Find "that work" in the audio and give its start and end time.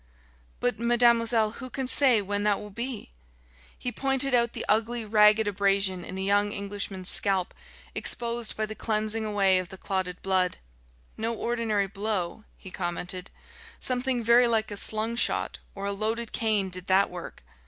16.87-17.43